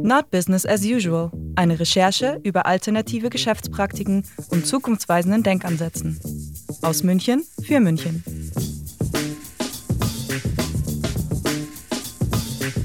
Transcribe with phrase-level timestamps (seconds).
[0.00, 1.30] Not Business as Usual.
[1.54, 6.18] Eine Recherche über alternative Geschäftspraktiken und zukunftsweisenden Denkansätzen.
[6.80, 8.24] Aus München für München.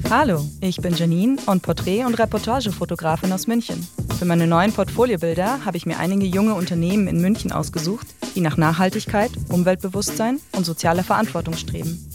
[0.10, 3.88] Hallo, ich bin Janine und Porträt- und Reportagefotografin aus München.
[4.20, 8.58] Für meine neuen Portfoliobilder habe ich mir einige junge Unternehmen in München ausgesucht, die nach
[8.58, 12.08] Nachhaltigkeit, Umweltbewusstsein und sozialer Verantwortung streben.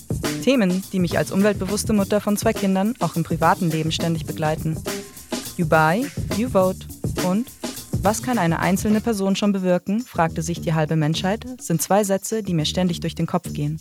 [0.43, 4.77] Themen, die mich als umweltbewusste Mutter von zwei Kindern auch im privaten Leben ständig begleiten.
[5.57, 6.87] You buy, you vote
[7.27, 7.47] und
[8.03, 12.43] was kann eine einzelne Person schon bewirken, fragte sich die halbe Menschheit, sind zwei Sätze,
[12.43, 13.81] die mir ständig durch den Kopf gehen.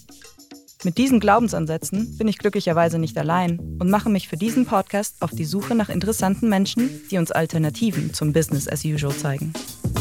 [0.84, 5.32] Mit diesen Glaubensansätzen bin ich glücklicherweise nicht allein und mache mich für diesen Podcast auf
[5.32, 9.54] die Suche nach interessanten Menschen, die uns Alternativen zum Business as usual zeigen.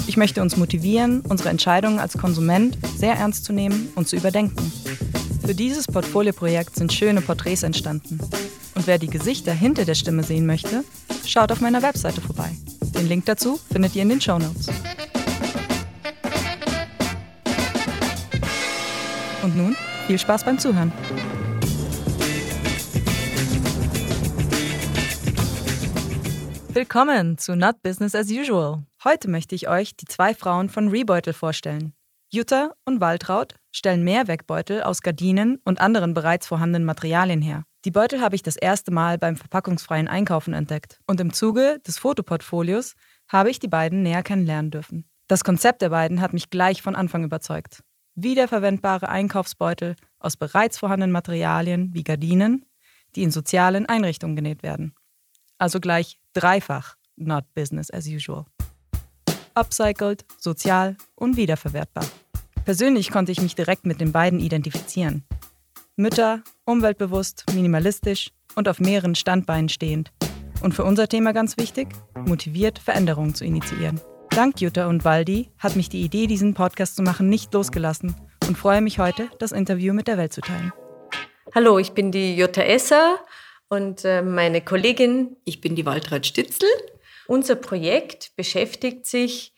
[0.06, 4.72] Ich möchte uns motivieren, unsere Entscheidungen als Konsument sehr ernst zu nehmen und zu überdenken.
[5.50, 8.20] Für dieses Portfolioprojekt sind schöne Porträts entstanden.
[8.76, 10.84] Und wer die Gesichter hinter der Stimme sehen möchte,
[11.26, 12.56] schaut auf meiner Webseite vorbei.
[12.94, 14.68] Den Link dazu findet ihr in den Show Notes.
[19.42, 19.76] Und nun
[20.06, 20.92] viel Spaß beim Zuhören.
[26.68, 28.84] Willkommen zu Not Business as Usual.
[29.02, 31.92] Heute möchte ich euch die zwei Frauen von Rebeutel vorstellen.
[32.30, 37.64] Jutta und Waltraud stellen Mehrwegbeutel aus Gardinen und anderen bereits vorhandenen Materialien her.
[37.84, 41.98] Die Beutel habe ich das erste Mal beim verpackungsfreien Einkaufen entdeckt und im Zuge des
[41.98, 42.94] Fotoportfolios
[43.28, 45.08] habe ich die beiden näher kennenlernen dürfen.
[45.28, 47.82] Das Konzept der beiden hat mich gleich von Anfang überzeugt.
[48.14, 52.66] Wiederverwendbare Einkaufsbeutel aus bereits vorhandenen Materialien wie Gardinen,
[53.14, 54.94] die in sozialen Einrichtungen genäht werden.
[55.58, 58.46] Also gleich dreifach not business as usual
[59.54, 62.04] upcycled, sozial und wiederverwertbar.
[62.70, 65.24] Persönlich konnte ich mich direkt mit den beiden identifizieren.
[65.96, 70.12] Mütter, umweltbewusst, minimalistisch und auf mehreren Standbeinen stehend.
[70.62, 74.00] Und für unser Thema ganz wichtig, motiviert, Veränderungen zu initiieren.
[74.28, 78.14] Dank Jutta und Waldi hat mich die Idee, diesen Podcast zu machen, nicht losgelassen
[78.46, 80.72] und freue mich heute, das Interview mit der Welt zu teilen.
[81.52, 83.18] Hallo, ich bin die Jutta Esser
[83.68, 86.68] und äh, meine Kollegin, ich bin die Waltraud Stitzel.
[87.26, 89.54] Unser Projekt beschäftigt sich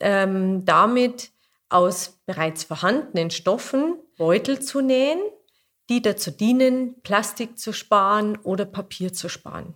[0.00, 1.35] ähm, damit,
[1.68, 5.20] aus bereits vorhandenen Stoffen Beutel zu nähen,
[5.88, 9.74] die dazu dienen, Plastik zu sparen oder Papier zu sparen.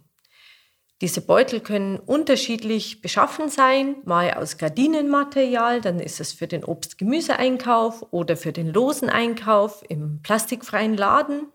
[1.00, 8.12] Diese Beutel können unterschiedlich beschaffen sein, mal aus Gardinenmaterial, dann ist es für den Obst-Gemüseeinkauf
[8.12, 11.46] oder für den losen Einkauf im plastikfreien Laden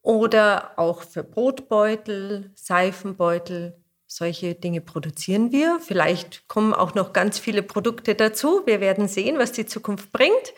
[0.00, 5.78] oder auch für Brotbeutel, Seifenbeutel, solche Dinge produzieren wir.
[5.80, 8.62] Vielleicht kommen auch noch ganz viele Produkte dazu.
[8.64, 10.54] Wir werden sehen, was die Zukunft bringt.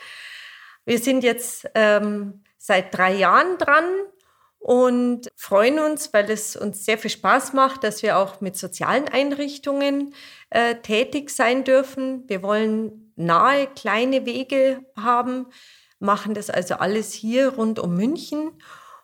[0.86, 3.84] Wir sind jetzt ähm, seit drei Jahren dran
[4.60, 9.08] und freuen uns, weil es uns sehr viel Spaß macht, dass wir auch mit sozialen
[9.08, 10.14] Einrichtungen
[10.50, 12.28] äh, tätig sein dürfen.
[12.28, 15.46] Wir wollen nahe kleine Wege haben,
[15.98, 18.52] machen das also alles hier rund um München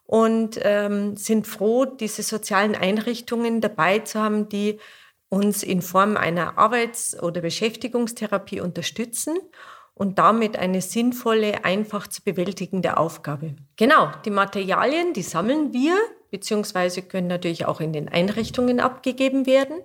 [0.06, 4.78] und ähm, sind froh, diese sozialen Einrichtungen dabei zu haben, die
[5.28, 9.37] uns in Form einer Arbeits- oder Beschäftigungstherapie unterstützen
[9.94, 13.56] und damit eine sinnvolle, einfach zu bewältigende Aufgabe.
[13.77, 15.97] Genau, die Materialien, die sammeln wir,
[16.31, 19.77] beziehungsweise können natürlich auch in den Einrichtungen abgegeben werden.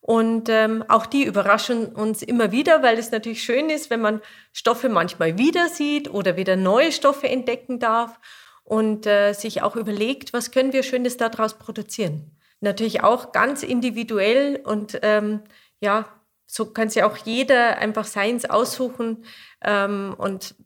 [0.00, 4.20] Und ähm, auch die überraschen uns immer wieder, weil es natürlich schön ist, wenn man
[4.52, 8.20] Stoffe manchmal wieder sieht oder wieder neue Stoffe entdecken darf
[8.66, 12.36] und äh, sich auch überlegt, was können wir Schönes daraus produzieren.
[12.60, 15.42] Natürlich auch ganz individuell und ähm,
[15.80, 16.08] ja,
[16.46, 19.24] so kann sich auch jeder einfach seins aussuchen
[19.62, 20.56] ähm, und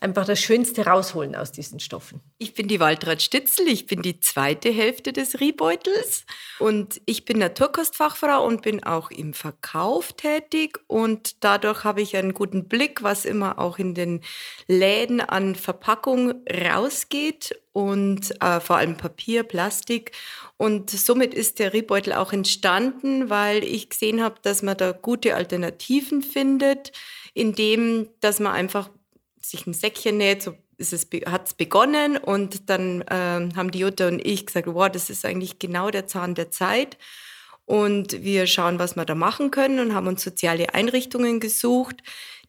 [0.00, 2.20] einfach das Schönste rausholen aus diesen Stoffen.
[2.38, 6.24] Ich bin die Waltraud Stitzel, ich bin die zweite Hälfte des Riebeutels
[6.58, 12.34] und ich bin Naturkostfachfrau und bin auch im Verkauf tätig und dadurch habe ich einen
[12.34, 14.20] guten Blick, was immer auch in den
[14.66, 20.10] Läden an Verpackung rausgeht und äh, vor allem Papier, Plastik.
[20.56, 25.36] Und somit ist der Riebeutel auch entstanden, weil ich gesehen habe, dass man da gute
[25.36, 26.90] Alternativen findet,
[27.34, 28.90] indem dass man einfach
[29.48, 33.80] sich ein Säckchen näht, so ist es, hat es begonnen und dann ähm, haben die
[33.80, 36.96] Jutta und ich gesagt, wow, das ist eigentlich genau der Zahn der Zeit.
[37.66, 41.96] Und wir schauen, was wir da machen können und haben uns soziale Einrichtungen gesucht,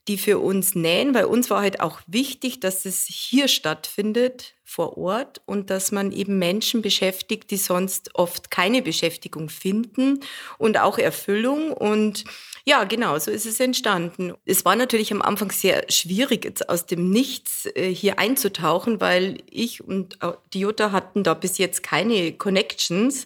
[0.07, 1.11] die für uns nähen.
[1.11, 6.11] Bei uns war halt auch wichtig, dass es hier stattfindet, vor Ort, und dass man
[6.11, 10.19] eben Menschen beschäftigt, die sonst oft keine Beschäftigung finden
[10.59, 11.73] und auch Erfüllung.
[11.73, 12.23] Und
[12.65, 14.33] ja, genau, so ist es entstanden.
[14.45, 19.37] Es war natürlich am Anfang sehr schwierig, jetzt aus dem Nichts äh, hier einzutauchen, weil
[19.49, 20.19] ich und
[20.53, 23.25] die Jutta hatten da bis jetzt keine Connections.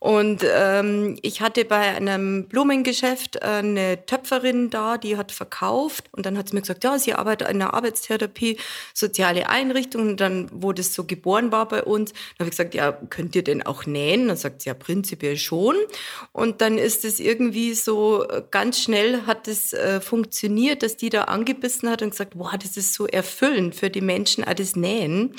[0.00, 6.38] Und ähm, ich hatte bei einem Blumengeschäft eine Töpferin da, die hat verkauft und dann
[6.38, 8.58] hat sie mir gesagt, ja, sie arbeitet in der Arbeitstherapie,
[8.94, 10.10] soziale Einrichtungen.
[10.10, 13.42] Und dann, wo das so geboren war bei uns, habe ich gesagt, ja, könnt ihr
[13.42, 14.28] denn auch nähen?
[14.28, 15.74] Dann sagt sie, ja, prinzipiell schon.
[16.30, 21.10] Und dann ist es irgendwie so äh, ganz schnell hat es äh, funktioniert, dass die
[21.10, 24.76] da angebissen hat und gesagt, wow, das ist so erfüllend für die Menschen, all das
[24.76, 25.34] Nähen.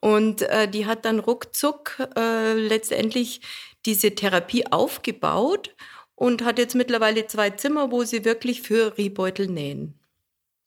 [0.00, 3.40] Und äh, die hat dann ruckzuck äh, letztendlich
[3.86, 5.74] diese Therapie aufgebaut
[6.14, 9.98] und hat jetzt mittlerweile zwei Zimmer, wo sie wirklich für Riebeutel nähen.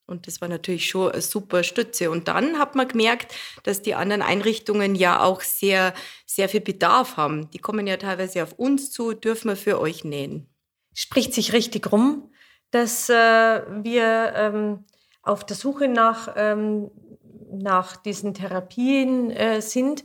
[0.08, 2.12] Und das war natürlich schon eine super Stütze.
[2.12, 3.34] Und dann hat man gemerkt,
[3.64, 5.94] dass die anderen Einrichtungen ja auch sehr,
[6.26, 7.50] sehr viel Bedarf haben.
[7.52, 10.48] Die kommen ja teilweise auf uns zu, dürfen wir für euch nähen.
[10.94, 12.32] Spricht sich richtig rum,
[12.70, 14.86] dass äh, wir ähm,
[15.24, 16.92] auf der Suche nach, ähm,
[17.52, 20.04] nach diesen Therapien äh, sind,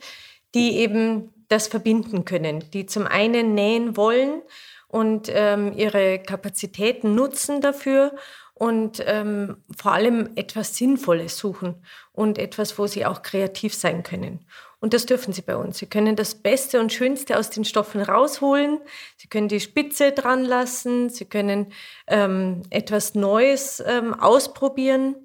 [0.55, 4.43] die eben das verbinden können, die zum einen nähen wollen
[4.89, 8.15] und ähm, ihre Kapazitäten nutzen dafür
[8.55, 11.83] und ähm, vor allem etwas Sinnvolles suchen
[12.13, 14.47] und etwas, wo sie auch kreativ sein können.
[14.81, 15.79] Und das dürfen sie bei uns.
[15.79, 18.81] Sie können das Beste und Schönste aus den Stoffen rausholen.
[19.17, 21.11] Sie können die Spitze dran lassen.
[21.11, 21.73] Sie können
[22.07, 25.17] ähm, etwas Neues ähm, ausprobieren.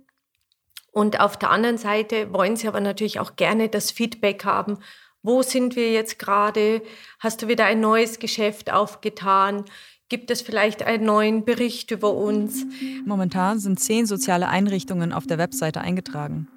[0.92, 4.80] Und auf der anderen Seite wollen sie aber natürlich auch gerne das Feedback haben,
[5.26, 6.84] wo sind wir jetzt gerade?
[7.20, 9.66] Hast du wieder ein neues Geschäft aufgetan?
[10.08, 12.64] Gibt es vielleicht einen neuen Bericht über uns?
[13.06, 16.48] Momentan sind zehn soziale Einrichtungen auf der Webseite eingetragen.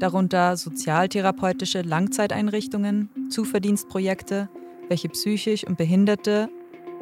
[0.00, 4.48] Darunter sozialtherapeutische Langzeiteinrichtungen, Zuverdienstprojekte,
[4.88, 6.48] welche psychisch und behinderte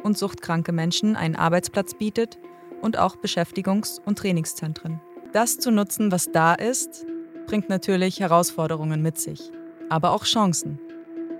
[0.03, 2.37] und suchtkranke Menschen einen Arbeitsplatz bietet
[2.83, 5.01] und auch Beschäftigungs- und Trainingszentren.
[5.33, 7.03] Das zu nutzen, was da ist,
[7.47, 9.51] bringt natürlich Herausforderungen mit sich,
[9.89, 10.79] aber auch Chancen.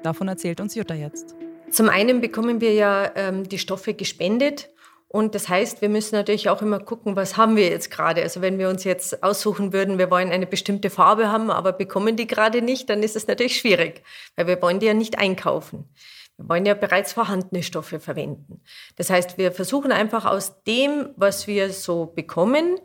[0.05, 1.35] Davon erzählt uns Jutta jetzt.
[1.71, 4.69] Zum einen bekommen wir ja ähm, die Stoffe gespendet.
[5.07, 8.21] Und das heißt, wir müssen natürlich auch immer gucken, was haben wir jetzt gerade.
[8.21, 12.17] Also wenn wir uns jetzt aussuchen würden, wir wollen eine bestimmte Farbe haben, aber bekommen
[12.17, 14.03] die gerade nicht, dann ist es natürlich schwierig,
[14.35, 15.89] weil wir wollen die ja nicht einkaufen.
[16.37, 18.61] Wir wollen ja bereits vorhandene Stoffe verwenden.
[18.97, 22.77] Das heißt, wir versuchen einfach aus dem, was wir so bekommen,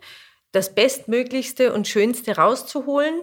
[0.53, 3.21] das Bestmöglichste und Schönste rauszuholen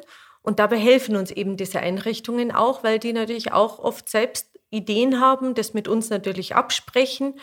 [0.48, 5.20] und dabei helfen uns eben diese Einrichtungen auch, weil die natürlich auch oft selbst Ideen
[5.20, 7.34] haben, das mit uns natürlich absprechen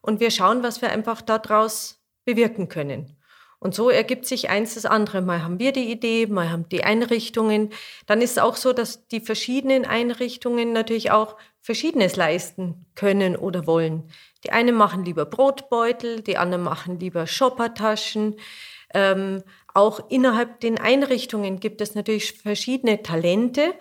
[0.00, 3.18] und wir schauen, was wir einfach daraus bewirken können.
[3.58, 5.20] Und so ergibt sich eins das andere.
[5.20, 7.68] Mal haben wir die Idee, mal haben die Einrichtungen.
[8.06, 13.66] Dann ist es auch so, dass die verschiedenen Einrichtungen natürlich auch Verschiedenes leisten können oder
[13.66, 14.04] wollen.
[14.42, 18.36] Die einen machen lieber Brotbeutel, die anderen machen lieber Shoppertaschen.
[18.94, 19.42] Ähm,
[19.74, 23.74] auch innerhalb den Einrichtungen gibt es natürlich verschiedene Talente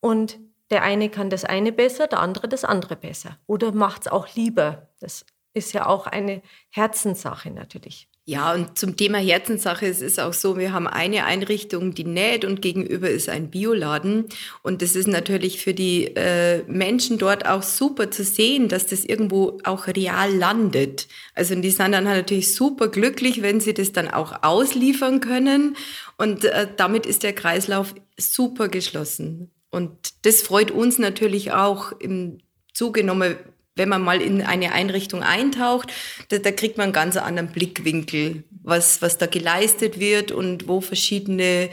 [0.00, 0.38] und
[0.70, 4.34] der eine kann das eine besser, der andere das andere besser oder macht es auch
[4.34, 4.88] lieber.
[5.00, 8.09] Das ist ja auch eine Herzenssache natürlich.
[8.30, 12.44] Ja, und zum Thema Herzenssache, es ist auch so, wir haben eine Einrichtung, die näht
[12.44, 14.26] und gegenüber ist ein Bioladen.
[14.62, 19.04] Und das ist natürlich für die äh, Menschen dort auch super zu sehen, dass das
[19.04, 21.08] irgendwo auch real landet.
[21.34, 25.76] Also die sind dann natürlich super glücklich, wenn sie das dann auch ausliefern können.
[26.16, 29.50] Und äh, damit ist der Kreislauf super geschlossen.
[29.70, 29.90] Und
[30.22, 32.38] das freut uns natürlich auch im
[32.74, 33.34] Zugenommen,
[33.76, 35.92] wenn man mal in eine Einrichtung eintaucht,
[36.28, 40.80] da, da kriegt man einen ganz anderen Blickwinkel, was, was da geleistet wird und wo
[40.80, 41.70] verschiedene,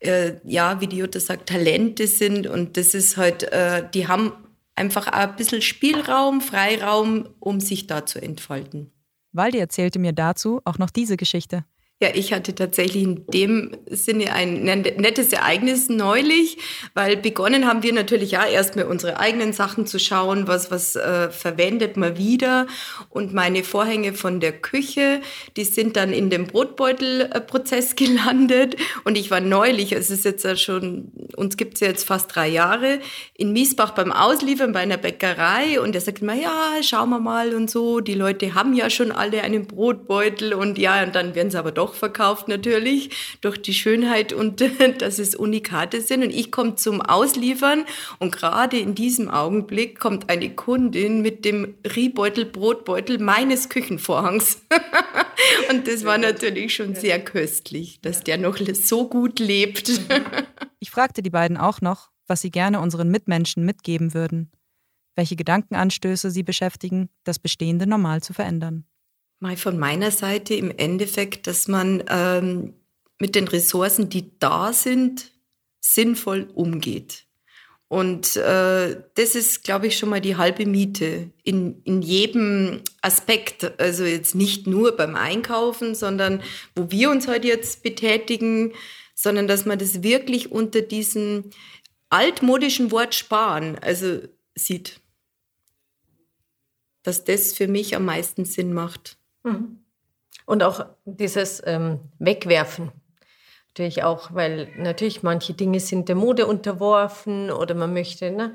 [0.00, 2.46] äh, ja, wie die Jutta sagt, Talente sind.
[2.46, 4.32] Und das ist halt, äh, die haben
[4.74, 8.92] einfach ein bisschen Spielraum, Freiraum, um sich da zu entfalten.
[9.32, 11.64] Waldi erzählte mir dazu auch noch diese Geschichte.
[12.00, 16.58] Ja, ich hatte tatsächlich in dem Sinne ein nettes Ereignis neulich,
[16.94, 21.28] weil begonnen haben wir natürlich ja erstmal unsere eigenen Sachen zu schauen, was was äh,
[21.30, 22.68] verwendet man wieder.
[23.10, 25.20] Und meine Vorhänge von der Küche,
[25.56, 28.76] die sind dann in dem Brotbeutelprozess gelandet.
[29.02, 32.48] Und ich war neulich, es ist jetzt ja schon uns gibt's ja jetzt fast drei
[32.48, 33.00] Jahre
[33.34, 35.80] in Miesbach beim Ausliefern bei einer Bäckerei.
[35.80, 39.10] Und er sagt immer ja, schauen wir mal und so, die Leute haben ja schon
[39.10, 40.54] alle einen Brotbeutel.
[40.54, 44.60] Und ja und dann werden sie aber doch auch verkauft natürlich durch die Schönheit und
[44.98, 46.22] dass es Unikate sind.
[46.22, 47.84] Und ich komme zum Ausliefern
[48.18, 54.62] und gerade in diesem Augenblick kommt eine Kundin mit dem Riebeutel, Brotbeutel meines Küchenvorhangs.
[55.70, 60.00] und das war natürlich schon sehr köstlich, dass der noch so gut lebt.
[60.80, 64.52] Ich fragte die beiden auch noch, was sie gerne unseren Mitmenschen mitgeben würden
[65.18, 68.84] welche Gedankenanstöße sie beschäftigen, das Bestehende normal zu verändern.
[69.40, 72.74] Mal von meiner Seite im Endeffekt, dass man ähm,
[73.18, 75.32] mit den Ressourcen, die da sind,
[75.80, 77.28] sinnvoll umgeht.
[77.88, 83.80] Und äh, das ist, glaube ich, schon mal die halbe Miete in, in jedem Aspekt.
[83.80, 86.42] Also jetzt nicht nur beim Einkaufen, sondern
[86.74, 88.74] wo wir uns heute jetzt betätigen,
[89.14, 91.44] sondern dass man das wirklich unter diesem
[92.10, 94.20] altmodischen Wort sparen, also
[94.54, 95.00] sieht.
[97.02, 99.17] Dass das für mich am meisten Sinn macht.
[99.42, 99.84] Mhm.
[100.46, 102.92] Und auch dieses ähm, Wegwerfen
[103.78, 108.54] natürlich auch, weil natürlich manche Dinge sind der Mode unterworfen oder man möchte ne,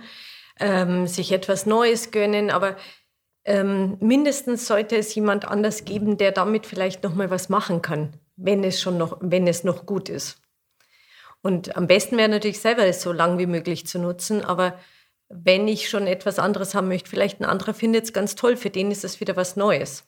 [0.59, 2.75] ähm, sich etwas Neues gönnen, aber
[3.45, 8.13] ähm, mindestens sollte es jemand anders geben, der damit vielleicht noch mal was machen kann,
[8.35, 10.41] wenn es schon noch, wenn es noch gut ist.
[11.41, 14.77] Und am besten wäre natürlich selber es so lang wie möglich zu nutzen, aber
[15.29, 18.69] wenn ich schon etwas anderes haben möchte, vielleicht ein anderer findet es ganz toll, für
[18.69, 20.05] den ist es wieder was Neues.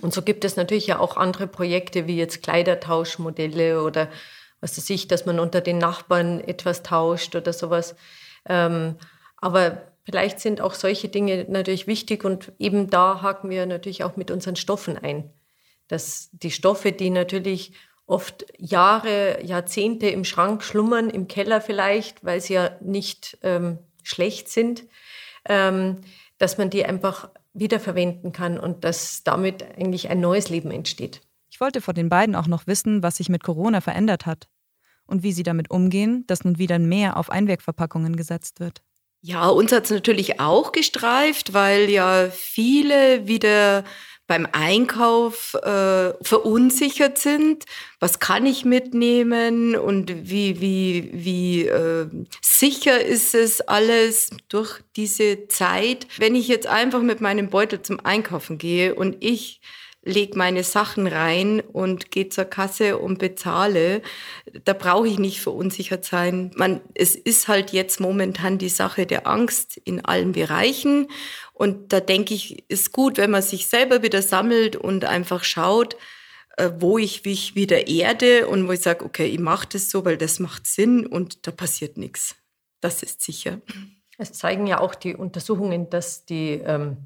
[0.00, 4.08] Und so gibt es natürlich ja auch andere Projekte wie jetzt Kleidertauschmodelle oder
[4.60, 7.96] was weiß ich, dass man unter den Nachbarn etwas tauscht oder sowas.
[8.46, 8.96] Ähm,
[9.36, 14.16] aber vielleicht sind auch solche Dinge natürlich wichtig und eben da haken wir natürlich auch
[14.16, 15.30] mit unseren Stoffen ein.
[15.88, 17.72] Dass die Stoffe, die natürlich
[18.06, 24.48] oft Jahre, Jahrzehnte im Schrank schlummern, im Keller vielleicht, weil sie ja nicht ähm, schlecht
[24.48, 24.84] sind,
[25.48, 26.00] ähm,
[26.38, 31.20] dass man die einfach wiederverwenden kann und dass damit eigentlich ein neues Leben entsteht.
[31.50, 34.48] Ich wollte vor den beiden auch noch wissen, was sich mit Corona verändert hat
[35.06, 38.82] und wie sie damit umgehen, dass nun wieder mehr auf Einwegverpackungen gesetzt wird.
[39.22, 43.84] Ja, uns hat es natürlich auch gestreift, weil ja viele wieder
[44.30, 47.64] beim Einkauf äh, verunsichert sind.
[47.98, 52.06] Was kann ich mitnehmen und wie, wie, wie äh,
[52.40, 56.06] sicher ist es alles durch diese Zeit?
[56.18, 59.60] Wenn ich jetzt einfach mit meinem Beutel zum Einkaufen gehe und ich
[60.02, 64.00] lege meine Sachen rein und gehe zur Kasse und bezahle.
[64.64, 66.52] Da brauche ich nicht verunsichert sein.
[66.54, 71.08] Man, es ist halt jetzt momentan die Sache der Angst in allen Bereichen.
[71.60, 75.94] Und da denke ich, ist gut, wenn man sich selber wieder sammelt und einfach schaut,
[76.56, 80.06] äh, wo ich mich wieder erde und wo ich sage, okay, ich mache das so,
[80.06, 82.34] weil das macht Sinn und da passiert nichts.
[82.80, 83.60] Das ist sicher.
[84.16, 86.96] Es zeigen ja auch die Untersuchungen, dass die ähm,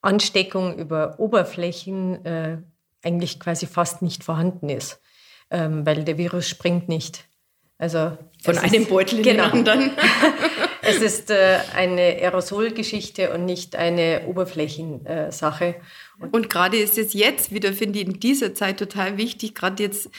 [0.00, 2.62] Ansteckung über Oberflächen äh,
[3.02, 5.02] eigentlich quasi fast nicht vorhanden ist,
[5.50, 7.28] ähm, weil der Virus springt nicht.
[7.76, 9.50] Also von einem Beutel in genau.
[9.50, 9.90] den anderen.
[10.82, 15.76] es ist äh, eine Aerosolgeschichte und nicht eine Oberflächensache.
[16.18, 19.82] und, und gerade ist es jetzt wieder, finde ich, in dieser Zeit total wichtig, gerade
[19.82, 20.10] jetzt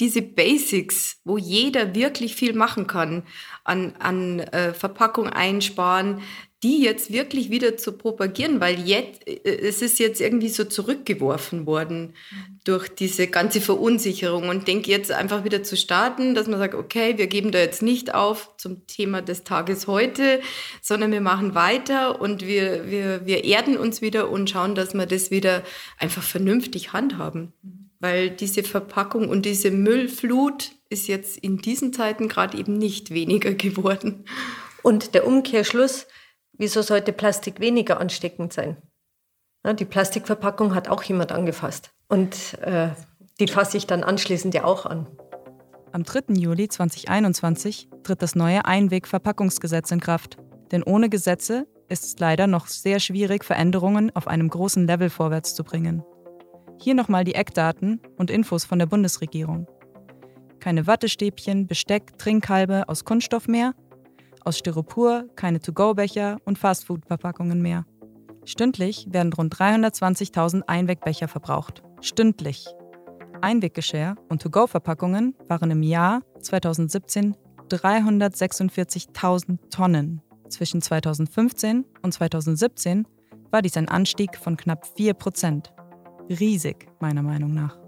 [0.00, 3.24] diese Basics, wo jeder wirklich viel machen kann,
[3.64, 6.22] an, an äh, Verpackung einsparen,
[6.62, 11.66] die jetzt wirklich wieder zu propagieren, weil jetzt, äh, es ist jetzt irgendwie so zurückgeworfen
[11.66, 12.14] worden
[12.64, 17.18] durch diese ganze Verunsicherung und denke jetzt einfach wieder zu starten, dass man sagt, okay,
[17.18, 20.40] wir geben da jetzt nicht auf zum Thema des Tages heute,
[20.80, 25.06] sondern wir machen weiter und wir, wir, wir erden uns wieder und schauen, dass wir
[25.06, 25.64] das wieder
[25.98, 27.52] einfach vernünftig handhaben.
[27.98, 33.54] Weil diese Verpackung und diese Müllflut ist jetzt in diesen Zeiten gerade eben nicht weniger
[33.54, 34.24] geworden.
[34.82, 36.06] Und der Umkehrschluss,
[36.58, 38.76] Wieso sollte Plastik weniger ansteckend sein?
[39.64, 41.92] Ja, die Plastikverpackung hat auch jemand angefasst.
[42.08, 42.90] Und äh,
[43.40, 45.06] die fasse ich dann anschließend ja auch an.
[45.92, 46.34] Am 3.
[46.34, 50.36] Juli 2021 tritt das neue Einwegverpackungsgesetz in Kraft.
[50.70, 55.54] Denn ohne Gesetze ist es leider noch sehr schwierig, Veränderungen auf einem großen Level vorwärts
[55.54, 56.02] zu bringen.
[56.80, 59.66] Hier nochmal die Eckdaten und Infos von der Bundesregierung.
[60.58, 63.74] Keine Wattestäbchen, Besteck, Trinkhalbe aus Kunststoff mehr,
[64.44, 67.86] aus Styropor, keine To-Go-Becher und Fastfood-Verpackungen mehr.
[68.44, 71.82] Stündlich werden rund 320.000 Einwegbecher verbraucht.
[72.00, 72.66] Stündlich.
[73.40, 77.36] Einweggeschirr und To-Go-Verpackungen waren im Jahr 2017
[77.68, 80.20] 346.000 Tonnen.
[80.48, 83.06] Zwischen 2015 und 2017
[83.50, 85.72] war dies ein Anstieg von knapp 4 Prozent.
[86.28, 87.78] Riesig, meiner Meinung nach.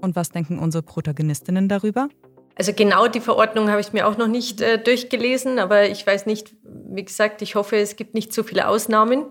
[0.00, 2.08] Und was denken unsere Protagonistinnen darüber?
[2.56, 6.26] Also genau die Verordnung habe ich mir auch noch nicht äh, durchgelesen, aber ich weiß
[6.26, 9.26] nicht, wie gesagt, ich hoffe, es gibt nicht so viele Ausnahmen,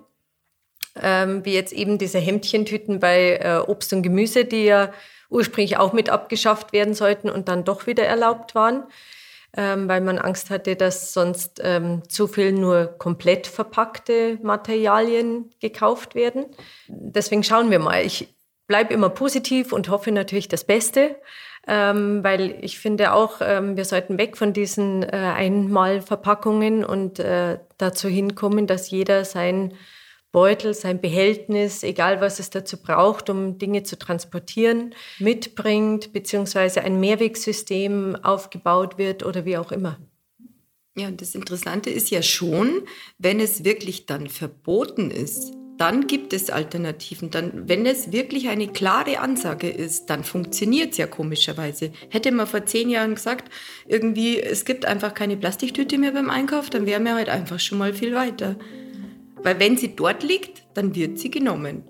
[1.00, 4.92] ähm, wie jetzt eben diese Hemdchentüten bei äh, Obst und Gemüse, die ja
[5.30, 8.84] ursprünglich auch mit abgeschafft werden sollten und dann doch wieder erlaubt waren,
[9.56, 16.16] ähm, weil man Angst hatte, dass sonst ähm, zu viel nur komplett verpackte Materialien gekauft
[16.16, 16.48] werden.
[16.88, 18.06] Deswegen schauen wir mal.
[18.06, 18.34] Ich
[18.68, 21.16] bleibe immer positiv und hoffe natürlich das Beste
[21.68, 27.60] ähm, weil ich finde auch, ähm, wir sollten weg von diesen äh, Einmalverpackungen und äh,
[27.78, 29.74] dazu hinkommen, dass jeder sein
[30.32, 37.00] Beutel, sein Behältnis, egal was es dazu braucht, um Dinge zu transportieren, mitbringt, beziehungsweise ein
[37.00, 40.00] Mehrwegsystem aufgebaut wird oder wie auch immer.
[40.96, 42.84] Ja, und das Interessante ist ja schon,
[43.18, 47.32] wenn es wirklich dann verboten ist, dann gibt es Alternativen.
[47.32, 51.92] Dann, wenn es wirklich eine klare Ansage ist, dann funktioniert es ja komischerweise.
[52.10, 53.52] Hätte man vor zehn Jahren gesagt,
[53.88, 57.78] irgendwie, es gibt einfach keine Plastiktüte mehr beim Einkauf, dann wären wir halt einfach schon
[57.78, 58.58] mal viel weiter.
[59.44, 61.84] Weil wenn sie dort liegt, dann wird sie genommen.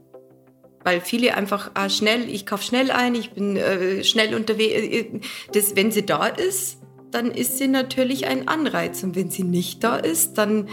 [0.84, 4.74] Weil viele einfach ah, schnell, ich kaufe schnell ein, ich bin äh, schnell unterwegs.
[4.74, 6.80] Äh, äh, wenn sie da ist,
[7.12, 9.04] dann ist sie natürlich ein Anreiz.
[9.04, 10.70] Und wenn sie nicht da ist, dann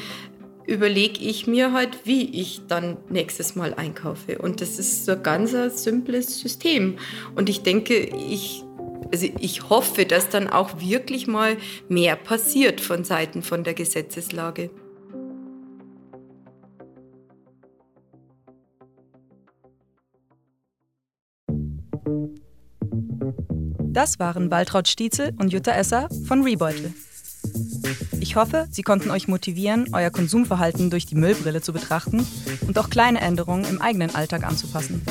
[0.68, 4.38] überlege ich mir halt, wie ich dann nächstes Mal einkaufe.
[4.38, 6.98] Und das ist so ein ganz simples System.
[7.34, 8.64] Und ich denke, ich,
[9.10, 11.56] also ich hoffe, dass dann auch wirklich mal
[11.88, 14.70] mehr passiert von Seiten von der Gesetzeslage.
[23.90, 26.92] Das waren Waltraud Stietzel und Jutta Esser von Rebeutel.
[28.38, 32.24] Ich hoffe, sie konnten euch motivieren, euer Konsumverhalten durch die Müllbrille zu betrachten
[32.68, 35.02] und auch kleine Änderungen im eigenen Alltag anzupassen.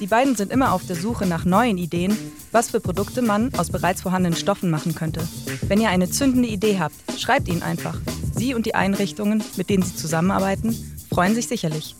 [0.00, 2.16] Die beiden sind immer auf der Suche nach neuen Ideen,
[2.52, 5.20] was für Produkte man aus bereits vorhandenen Stoffen machen könnte.
[5.62, 7.98] Wenn ihr eine zündende Idee habt, schreibt ihnen einfach.
[8.36, 10.76] Sie und die Einrichtungen, mit denen sie zusammenarbeiten,
[11.12, 11.96] freuen sich sicherlich.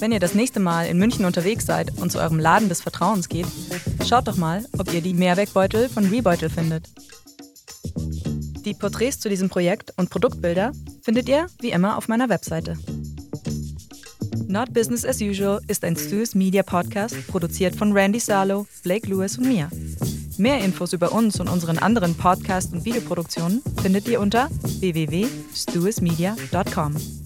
[0.00, 3.28] Wenn ihr das nächste Mal in München unterwegs seid und zu eurem Laden des Vertrauens
[3.28, 3.46] geht,
[4.04, 6.88] schaut doch mal, ob ihr die Mehrwegbeutel von Rebeutel findet.
[8.64, 12.76] Die Porträts zu diesem Projekt und Produktbilder findet ihr wie immer auf meiner Webseite.
[14.46, 19.38] Not Business as Usual ist ein Stu's Media Podcast, produziert von Randy Sarlo, Blake Lewis
[19.38, 19.68] und mir.
[20.38, 24.48] Mehr Infos über uns und unseren anderen Podcast- und Videoproduktionen findet ihr unter
[24.80, 27.19] www.stuismedia.com.